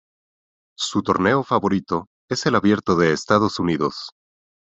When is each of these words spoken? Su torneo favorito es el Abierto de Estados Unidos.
Su 0.79 1.03
torneo 1.03 1.43
favorito 1.43 2.07
es 2.27 2.47
el 2.47 2.55
Abierto 2.55 2.95
de 2.95 3.11
Estados 3.13 3.59
Unidos. 3.59 4.09